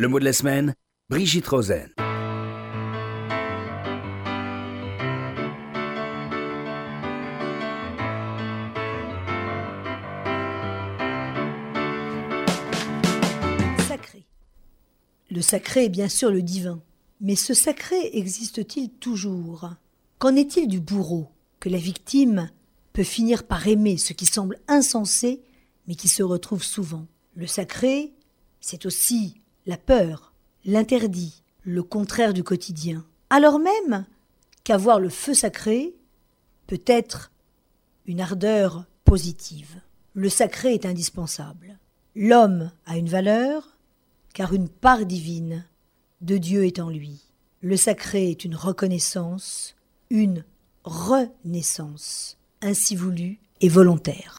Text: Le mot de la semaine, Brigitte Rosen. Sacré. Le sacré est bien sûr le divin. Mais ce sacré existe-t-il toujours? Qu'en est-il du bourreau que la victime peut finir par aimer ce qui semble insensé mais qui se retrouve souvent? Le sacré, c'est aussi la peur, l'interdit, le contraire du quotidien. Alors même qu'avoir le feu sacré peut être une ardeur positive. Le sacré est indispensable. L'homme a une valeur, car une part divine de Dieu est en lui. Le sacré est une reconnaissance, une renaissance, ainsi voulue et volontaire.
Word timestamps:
Le 0.00 0.08
mot 0.08 0.18
de 0.18 0.24
la 0.24 0.32
semaine, 0.32 0.74
Brigitte 1.10 1.46
Rosen. 1.46 1.90
Sacré. 13.86 14.24
Le 15.28 15.42
sacré 15.42 15.84
est 15.84 15.88
bien 15.90 16.08
sûr 16.08 16.30
le 16.30 16.40
divin. 16.40 16.80
Mais 17.20 17.36
ce 17.36 17.52
sacré 17.52 17.96
existe-t-il 18.14 18.88
toujours? 18.88 19.68
Qu'en 20.18 20.34
est-il 20.34 20.66
du 20.66 20.80
bourreau 20.80 21.28
que 21.58 21.68
la 21.68 21.76
victime 21.76 22.50
peut 22.94 23.04
finir 23.04 23.46
par 23.46 23.68
aimer 23.68 23.98
ce 23.98 24.14
qui 24.14 24.24
semble 24.24 24.60
insensé 24.66 25.42
mais 25.86 25.94
qui 25.94 26.08
se 26.08 26.22
retrouve 26.22 26.64
souvent? 26.64 27.06
Le 27.34 27.46
sacré, 27.46 28.14
c'est 28.60 28.86
aussi 28.86 29.42
la 29.66 29.76
peur, 29.76 30.32
l'interdit, 30.64 31.42
le 31.62 31.82
contraire 31.82 32.32
du 32.32 32.42
quotidien. 32.42 33.04
Alors 33.28 33.58
même 33.58 34.06
qu'avoir 34.64 35.00
le 35.00 35.08
feu 35.08 35.34
sacré 35.34 35.94
peut 36.66 36.82
être 36.86 37.30
une 38.06 38.20
ardeur 38.20 38.84
positive. 39.04 39.80
Le 40.14 40.28
sacré 40.28 40.74
est 40.74 40.86
indispensable. 40.86 41.78
L'homme 42.14 42.70
a 42.86 42.96
une 42.96 43.08
valeur, 43.08 43.76
car 44.34 44.52
une 44.52 44.68
part 44.68 45.06
divine 45.06 45.64
de 46.20 46.36
Dieu 46.36 46.66
est 46.66 46.80
en 46.80 46.90
lui. 46.90 47.20
Le 47.60 47.76
sacré 47.76 48.30
est 48.30 48.44
une 48.44 48.56
reconnaissance, 48.56 49.76
une 50.10 50.44
renaissance, 50.84 52.36
ainsi 52.62 52.96
voulue 52.96 53.38
et 53.60 53.68
volontaire. 53.68 54.38